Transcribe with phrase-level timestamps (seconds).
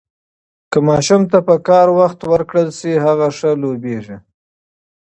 [0.71, 4.17] که ماشوم ته پکار وخت ورکړل شي، هغه ښه لوییږي.